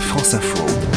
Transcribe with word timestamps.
France 0.00 0.34
Info. 0.34 0.95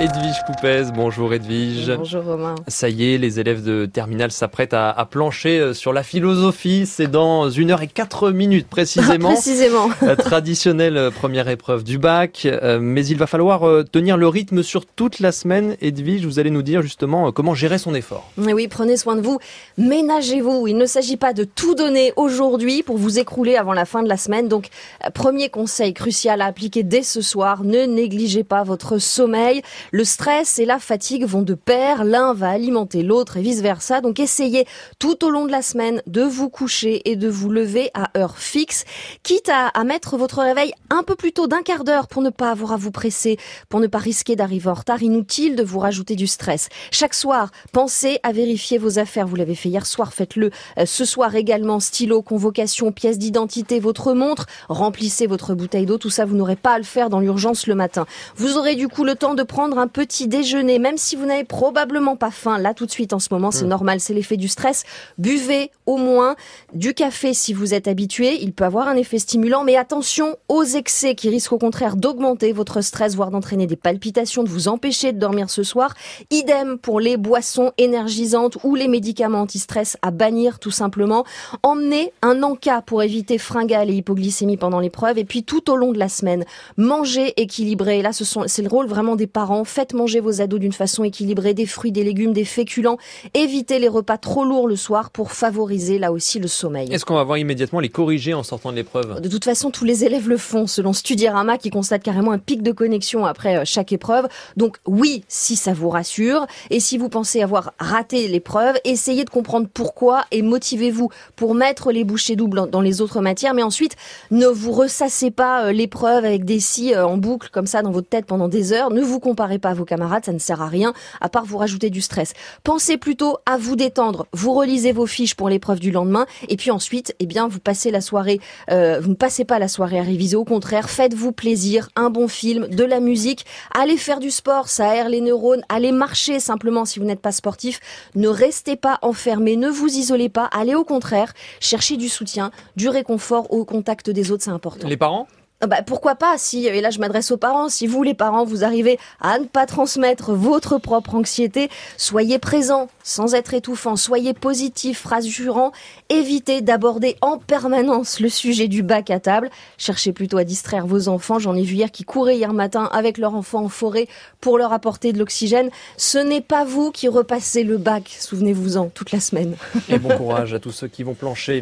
Edwige 0.00 0.36
Coupez, 0.46 0.84
bonjour 0.94 1.34
Edwige. 1.34 1.90
Bonjour 1.96 2.22
Romain. 2.22 2.54
Ça 2.68 2.88
y 2.88 3.12
est, 3.12 3.18
les 3.18 3.40
élèves 3.40 3.64
de 3.64 3.84
terminale 3.84 4.30
s'apprêtent 4.30 4.72
à, 4.72 4.90
à, 4.92 5.04
plancher 5.06 5.58
euh, 5.58 5.74
sur 5.74 5.92
la 5.92 6.04
philosophie. 6.04 6.86
C'est 6.86 7.08
dans 7.08 7.50
une 7.50 7.72
heure 7.72 7.82
et 7.82 7.88
quatre 7.88 8.30
minutes 8.30 8.68
précisément. 8.68 9.30
précisément. 9.32 9.90
La 10.00 10.14
traditionnelle 10.14 10.96
euh, 10.96 11.10
première 11.10 11.48
épreuve 11.48 11.82
du 11.82 11.98
bac. 11.98 12.46
Euh, 12.46 12.78
mais 12.80 13.04
il 13.06 13.16
va 13.16 13.26
falloir 13.26 13.84
tenir 13.90 14.16
le 14.16 14.28
rythme 14.28 14.62
sur 14.62 14.86
toute 14.86 15.18
la 15.18 15.32
semaine. 15.32 15.76
Edwige, 15.80 16.24
vous 16.26 16.38
allez 16.38 16.50
nous 16.50 16.62
dire 16.62 16.80
justement 16.80 17.32
comment 17.32 17.54
gérer 17.54 17.78
son 17.78 17.92
effort. 17.96 18.30
Oui, 18.36 18.68
prenez 18.68 18.96
soin 18.96 19.16
de 19.16 19.20
vous. 19.20 19.40
Ménagez-vous. 19.78 20.68
Il 20.68 20.76
ne 20.76 20.86
s'agit 20.86 21.16
pas 21.16 21.32
de 21.32 21.42
tout 21.42 21.74
donner 21.74 22.12
aujourd'hui 22.14 22.84
pour 22.84 22.98
vous 22.98 23.18
écrouler 23.18 23.56
avant 23.56 23.72
la 23.72 23.84
fin 23.84 24.04
de 24.04 24.08
la 24.08 24.16
semaine. 24.16 24.46
Donc, 24.46 24.68
premier 25.12 25.48
conseil 25.48 25.92
crucial 25.92 26.40
à 26.40 26.46
appliquer 26.46 26.84
dès 26.84 27.02
ce 27.02 27.20
soir, 27.20 27.64
ne 27.64 27.84
négligez 27.84 28.44
pas 28.44 28.62
votre 28.62 28.98
sommeil. 28.98 29.62
Le 29.90 30.04
stress 30.04 30.58
et 30.58 30.66
la 30.66 30.78
fatigue 30.78 31.24
vont 31.24 31.42
de 31.42 31.54
pair, 31.54 32.04
l'un 32.04 32.34
va 32.34 32.50
alimenter 32.50 33.02
l'autre 33.02 33.38
et 33.38 33.42
vice-versa. 33.42 34.00
Donc 34.02 34.20
essayez 34.20 34.66
tout 34.98 35.24
au 35.24 35.30
long 35.30 35.46
de 35.46 35.50
la 35.50 35.62
semaine 35.62 36.02
de 36.06 36.22
vous 36.22 36.50
coucher 36.50 37.10
et 37.10 37.16
de 37.16 37.28
vous 37.28 37.48
lever 37.48 37.90
à 37.94 38.10
heure 38.18 38.36
fixe, 38.36 38.84
quitte 39.22 39.48
à, 39.48 39.72
mettre 39.84 40.18
votre 40.18 40.42
réveil 40.42 40.72
un 40.90 41.02
peu 41.02 41.14
plus 41.14 41.32
tôt 41.32 41.46
d'un 41.46 41.62
quart 41.62 41.84
d'heure 41.84 42.08
pour 42.08 42.20
ne 42.20 42.28
pas 42.28 42.50
avoir 42.50 42.72
à 42.72 42.76
vous 42.76 42.90
presser, 42.90 43.38
pour 43.70 43.80
ne 43.80 43.86
pas 43.86 43.98
risquer 43.98 44.36
d'arriver 44.36 44.68
en 44.68 44.74
retard. 44.74 45.02
Inutile 45.02 45.56
de 45.56 45.62
vous 45.62 45.78
rajouter 45.78 46.16
du 46.16 46.26
stress. 46.26 46.68
Chaque 46.90 47.14
soir, 47.14 47.50
pensez 47.72 48.18
à 48.22 48.32
vérifier 48.32 48.76
vos 48.76 48.98
affaires. 48.98 49.26
Vous 49.26 49.36
l'avez 49.36 49.54
fait 49.54 49.70
hier 49.70 49.86
soir, 49.86 50.12
faites-le 50.12 50.50
euh, 50.78 50.84
ce 50.84 51.06
soir 51.06 51.34
également. 51.34 51.80
Stylo, 51.80 52.20
convocation, 52.20 52.92
pièce 52.92 53.18
d'identité, 53.18 53.80
votre 53.80 54.12
montre, 54.12 54.46
remplissez 54.68 55.26
votre 55.26 55.54
bouteille 55.54 55.86
d'eau. 55.86 55.96
Tout 55.96 56.10
ça, 56.10 56.26
vous 56.26 56.36
n'aurez 56.36 56.56
pas 56.56 56.72
à 56.72 56.78
le 56.78 56.84
faire 56.84 57.08
dans 57.08 57.20
l'urgence 57.20 57.66
le 57.66 57.74
matin. 57.74 58.06
Vous 58.36 58.58
aurez 58.58 58.74
du 58.74 58.88
coup 58.88 59.04
le 59.04 59.14
temps 59.14 59.34
de 59.34 59.42
prendre 59.42 59.77
un 59.78 59.88
petit 59.88 60.28
déjeuner, 60.28 60.78
même 60.78 60.98
si 60.98 61.16
vous 61.16 61.26
n'avez 61.26 61.44
probablement 61.44 62.16
pas 62.16 62.30
faim 62.30 62.58
là 62.58 62.74
tout 62.74 62.86
de 62.86 62.90
suite 62.90 63.12
en 63.12 63.18
ce 63.18 63.28
moment, 63.32 63.50
c'est 63.50 63.64
mmh. 63.64 63.68
normal, 63.68 64.00
c'est 64.00 64.14
l'effet 64.14 64.36
du 64.36 64.48
stress. 64.48 64.84
Buvez 65.18 65.70
au 65.88 65.96
moins 65.96 66.36
du 66.74 66.92
café 66.92 67.32
si 67.32 67.54
vous 67.54 67.72
êtes 67.72 67.88
habitué, 67.88 68.38
il 68.42 68.52
peut 68.52 68.64
avoir 68.64 68.88
un 68.88 68.96
effet 68.96 69.18
stimulant, 69.18 69.64
mais 69.64 69.74
attention 69.74 70.36
aux 70.48 70.62
excès 70.62 71.14
qui 71.14 71.30
risquent 71.30 71.54
au 71.54 71.58
contraire 71.58 71.96
d'augmenter 71.96 72.52
votre 72.52 72.82
stress, 72.82 73.16
voire 73.16 73.30
d'entraîner 73.30 73.66
des 73.66 73.74
palpitations, 73.74 74.44
de 74.44 74.50
vous 74.50 74.68
empêcher 74.68 75.12
de 75.14 75.18
dormir 75.18 75.48
ce 75.48 75.62
soir. 75.62 75.94
Idem 76.30 76.76
pour 76.76 77.00
les 77.00 77.16
boissons 77.16 77.72
énergisantes 77.78 78.58
ou 78.64 78.74
les 78.74 78.86
médicaments 78.86 79.40
anti-stress 79.40 79.96
à 80.02 80.10
bannir 80.10 80.58
tout 80.58 80.70
simplement. 80.70 81.24
Emmenez 81.62 82.12
un 82.20 82.42
encas 82.42 82.82
pour 82.82 83.02
éviter 83.02 83.38
fringales 83.38 83.88
et 83.88 83.94
hypoglycémie 83.94 84.58
pendant 84.58 84.80
l'épreuve, 84.80 85.16
et 85.16 85.24
puis 85.24 85.42
tout 85.42 85.70
au 85.70 85.76
long 85.76 85.92
de 85.92 85.98
la 85.98 86.10
semaine, 86.10 86.44
mangez 86.76 87.32
équilibré. 87.40 88.02
Là, 88.02 88.12
ce 88.12 88.24
c'est 88.46 88.62
le 88.62 88.68
rôle 88.68 88.88
vraiment 88.88 89.16
des 89.16 89.26
parents. 89.26 89.64
Faites 89.64 89.94
manger 89.94 90.20
vos 90.20 90.42
ados 90.42 90.60
d'une 90.60 90.72
façon 90.72 91.02
équilibrée, 91.02 91.54
des 91.54 91.64
fruits, 91.64 91.92
des 91.92 92.04
légumes, 92.04 92.34
des 92.34 92.44
féculents. 92.44 92.98
Évitez 93.32 93.78
les 93.78 93.88
repas 93.88 94.18
trop 94.18 94.44
lourds 94.44 94.68
le 94.68 94.76
soir 94.76 95.08
pour 95.08 95.32
favoriser 95.32 95.77
là 95.98 96.12
aussi 96.12 96.38
le 96.38 96.48
sommeil. 96.48 96.92
Est-ce 96.92 97.04
qu'on 97.04 97.14
va 97.14 97.24
voir 97.24 97.38
immédiatement 97.38 97.80
les 97.80 97.88
corriger 97.88 98.34
en 98.34 98.42
sortant 98.42 98.70
de 98.70 98.76
l'épreuve? 98.76 99.20
De 99.20 99.28
toute 99.28 99.44
façon, 99.44 99.70
tous 99.70 99.84
les 99.84 100.04
élèves 100.04 100.28
le 100.28 100.36
font, 100.36 100.66
selon 100.66 100.92
Studierama 100.92 101.58
qui 101.58 101.70
constate 101.70 102.02
carrément 102.02 102.32
un 102.32 102.38
pic 102.38 102.62
de 102.62 102.72
connexion 102.72 103.26
après 103.26 103.58
euh, 103.58 103.62
chaque 103.64 103.92
épreuve. 103.92 104.28
Donc 104.56 104.78
oui, 104.86 105.24
si 105.28 105.56
ça 105.56 105.72
vous 105.72 105.90
rassure, 105.90 106.46
et 106.70 106.80
si 106.80 106.98
vous 106.98 107.08
pensez 107.08 107.42
avoir 107.42 107.72
raté 107.78 108.28
l'épreuve, 108.28 108.76
essayez 108.84 109.24
de 109.24 109.30
comprendre 109.30 109.68
pourquoi 109.72 110.24
et 110.30 110.42
motivez-vous 110.42 111.10
pour 111.36 111.54
mettre 111.54 111.92
les 111.92 112.04
bouchées 112.04 112.36
doubles 112.36 112.68
dans 112.70 112.80
les 112.80 113.00
autres 113.00 113.20
matières, 113.20 113.54
mais 113.54 113.62
ensuite 113.62 113.96
ne 114.30 114.46
vous 114.46 114.72
ressassez 114.72 115.30
pas 115.30 115.66
euh, 115.66 115.72
l'épreuve 115.72 116.24
avec 116.24 116.44
des 116.44 116.60
si 116.60 116.94
euh, 116.94 117.06
en 117.06 117.16
boucle 117.16 117.50
comme 117.52 117.66
ça 117.66 117.82
dans 117.82 117.90
votre 117.90 118.08
tête 118.08 118.26
pendant 118.26 118.48
des 118.48 118.72
heures. 118.72 118.90
Ne 118.90 119.02
vous 119.02 119.20
comparez 119.20 119.58
pas 119.58 119.70
à 119.70 119.74
vos 119.74 119.84
camarades, 119.84 120.24
ça 120.24 120.32
ne 120.32 120.38
sert 120.38 120.62
à 120.62 120.68
rien, 120.68 120.92
à 121.20 121.28
part 121.28 121.44
vous 121.44 121.58
rajouter 121.58 121.90
du 121.90 122.00
stress. 122.00 122.32
Pensez 122.64 122.96
plutôt 122.96 123.38
à 123.46 123.56
vous 123.58 123.76
détendre. 123.76 124.26
Vous 124.32 124.54
relisez 124.54 124.92
vos 124.92 125.06
fiches 125.06 125.34
pour 125.34 125.48
l'épreuve 125.48 125.67
du 125.76 125.90
lendemain, 125.90 126.26
et 126.48 126.56
puis 126.56 126.70
ensuite, 126.70 127.14
eh 127.18 127.26
bien, 127.26 127.48
vous 127.48 127.60
passez 127.60 127.90
la 127.90 128.00
soirée, 128.00 128.40
euh, 128.70 129.00
vous 129.00 129.10
ne 129.10 129.14
passez 129.14 129.44
pas 129.44 129.58
la 129.58 129.68
soirée 129.68 129.98
à 129.98 130.02
réviser. 130.02 130.36
Au 130.36 130.44
contraire, 130.44 130.88
faites-vous 130.88 131.32
plaisir, 131.32 131.88
un 131.96 132.10
bon 132.10 132.28
film, 132.28 132.68
de 132.68 132.84
la 132.84 133.00
musique, 133.00 133.44
allez 133.74 133.96
faire 133.96 134.20
du 134.20 134.30
sport, 134.30 134.68
ça 134.68 134.88
aère 134.88 135.08
les 135.08 135.20
neurones, 135.20 135.62
allez 135.68 135.92
marcher 135.92 136.40
simplement 136.40 136.84
si 136.84 136.98
vous 136.98 137.04
n'êtes 137.04 137.20
pas 137.20 137.32
sportif. 137.32 137.80
Ne 138.14 138.28
restez 138.28 138.76
pas 138.76 138.98
enfermé, 139.02 139.56
ne 139.56 139.68
vous 139.68 139.88
isolez 139.88 140.28
pas, 140.28 140.44
allez 140.46 140.74
au 140.74 140.84
contraire, 140.84 141.32
chercher 141.60 141.96
du 141.96 142.08
soutien, 142.08 142.50
du 142.76 142.88
réconfort 142.88 143.52
au 143.52 143.64
contact 143.64 144.10
des 144.10 144.30
autres, 144.30 144.44
c'est 144.44 144.50
important. 144.50 144.88
Les 144.88 144.96
parents? 144.96 145.26
Bah, 145.66 145.82
pourquoi 145.84 146.14
pas 146.14 146.38
si 146.38 146.66
et 146.66 146.80
là 146.80 146.90
je 146.90 147.00
m'adresse 147.00 147.32
aux 147.32 147.36
parents. 147.36 147.68
Si 147.68 147.88
vous 147.88 148.04
les 148.04 148.14
parents 148.14 148.44
vous 148.44 148.62
arrivez 148.62 148.96
à 149.20 149.40
ne 149.40 149.44
pas 149.44 149.66
transmettre 149.66 150.32
votre 150.32 150.78
propre 150.78 151.16
anxiété 151.16 151.68
soyez 151.96 152.38
présents 152.38 152.88
sans 153.02 153.34
être 153.34 153.54
étouffant 153.54 153.96
soyez 153.96 154.34
positif 154.34 155.04
rassurant 155.04 155.72
évitez 156.10 156.60
d'aborder 156.60 157.16
en 157.22 157.38
permanence 157.38 158.20
le 158.20 158.28
sujet 158.28 158.68
du 158.68 158.84
bac 158.84 159.10
à 159.10 159.18
table. 159.18 159.50
Cherchez 159.78 160.12
plutôt 160.12 160.38
à 160.38 160.44
distraire 160.44 160.86
vos 160.86 161.08
enfants. 161.08 161.40
J'en 161.40 161.56
ai 161.56 161.62
vu 161.62 161.74
hier 161.74 161.90
qui 161.90 162.04
couraient 162.04 162.36
hier 162.36 162.52
matin 162.52 162.88
avec 162.92 163.18
leur 163.18 163.34
enfant 163.34 163.64
en 163.64 163.68
forêt 163.68 164.06
pour 164.40 164.58
leur 164.58 164.72
apporter 164.72 165.12
de 165.12 165.18
l'oxygène. 165.18 165.70
Ce 165.96 166.18
n'est 166.18 166.40
pas 166.40 166.64
vous 166.64 166.92
qui 166.92 167.08
repassez 167.08 167.64
le 167.64 167.78
bac 167.78 168.16
souvenez-vous-en 168.20 168.90
toute 168.90 169.10
la 169.10 169.18
semaine. 169.18 169.56
Et 169.88 169.98
bon 169.98 170.16
courage 170.16 170.54
à 170.54 170.60
tous 170.60 170.72
ceux 170.72 170.88
qui 170.88 171.02
vont 171.02 171.14
plancher 171.14 171.56